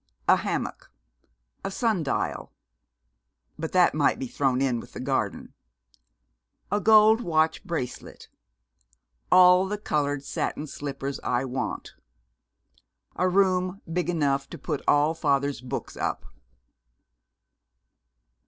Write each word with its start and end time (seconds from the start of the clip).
A 0.27 0.37
hammock. 0.37 0.91
A 1.63 1.69
sun 1.69 2.01
dial. 2.01 2.51
(But 3.59 3.71
that 3.73 3.93
might 3.93 4.17
be 4.17 4.25
thrown 4.25 4.59
in 4.59 4.79
with 4.79 4.93
the 4.93 4.99
garden.) 4.99 5.53
A 6.71 6.79
gold 6.81 7.21
watch 7.21 7.63
bracelet. 7.63 8.27
All 9.31 9.67
the 9.67 9.77
colored 9.77 10.23
satin 10.23 10.65
slippers 10.65 11.19
I 11.19 11.45
want. 11.45 11.93
A 13.15 13.29
room 13.29 13.83
big 13.93 14.09
enough 14.09 14.49
to 14.49 14.57
put 14.57 14.81
all 14.87 15.13
father's 15.13 15.61
books 15.61 15.95
up. 15.95 16.25